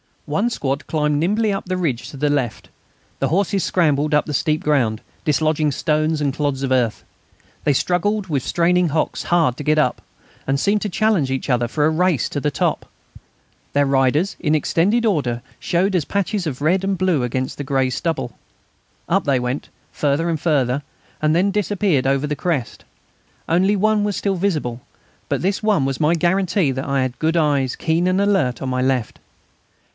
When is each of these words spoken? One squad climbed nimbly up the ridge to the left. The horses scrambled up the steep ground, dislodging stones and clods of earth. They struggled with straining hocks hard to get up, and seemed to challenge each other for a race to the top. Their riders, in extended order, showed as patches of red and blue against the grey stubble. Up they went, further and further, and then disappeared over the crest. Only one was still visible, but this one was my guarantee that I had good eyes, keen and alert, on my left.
One 0.25 0.49
squad 0.49 0.87
climbed 0.87 1.19
nimbly 1.19 1.51
up 1.51 1.65
the 1.65 1.77
ridge 1.77 2.09
to 2.09 2.17
the 2.17 2.29
left. 2.29 2.69
The 3.19 3.27
horses 3.27 3.65
scrambled 3.65 4.15
up 4.15 4.25
the 4.25 4.33
steep 4.33 4.63
ground, 4.63 5.01
dislodging 5.25 5.71
stones 5.71 6.21
and 6.21 6.33
clods 6.33 6.63
of 6.63 6.71
earth. 6.71 7.03
They 7.65 7.73
struggled 7.73 8.25
with 8.27 8.41
straining 8.41 8.89
hocks 8.89 9.23
hard 9.23 9.57
to 9.57 9.63
get 9.63 9.77
up, 9.77 10.01
and 10.47 10.57
seemed 10.59 10.81
to 10.83 10.89
challenge 10.89 11.29
each 11.29 11.49
other 11.51 11.67
for 11.67 11.85
a 11.85 11.89
race 11.91 12.29
to 12.29 12.39
the 12.39 12.49
top. 12.49 12.87
Their 13.73 13.85
riders, 13.85 14.37
in 14.39 14.55
extended 14.55 15.05
order, 15.05 15.43
showed 15.59 15.93
as 15.95 16.05
patches 16.05 16.47
of 16.47 16.61
red 16.61 16.83
and 16.83 16.97
blue 16.97 17.23
against 17.23 17.57
the 17.59 17.65
grey 17.65 17.89
stubble. 17.91 18.37
Up 19.09 19.25
they 19.25 19.39
went, 19.39 19.69
further 19.91 20.29
and 20.29 20.39
further, 20.39 20.81
and 21.21 21.35
then 21.35 21.51
disappeared 21.51 22.07
over 22.07 22.25
the 22.25 22.37
crest. 22.37 22.85
Only 23.49 23.75
one 23.75 24.03
was 24.03 24.15
still 24.15 24.35
visible, 24.35 24.81
but 25.29 25.41
this 25.43 25.61
one 25.61 25.85
was 25.85 25.99
my 25.99 26.15
guarantee 26.15 26.71
that 26.71 26.85
I 26.87 27.01
had 27.01 27.19
good 27.19 27.35
eyes, 27.37 27.75
keen 27.75 28.07
and 28.07 28.19
alert, 28.19 28.61
on 28.61 28.69
my 28.69 28.81
left. 28.81 29.19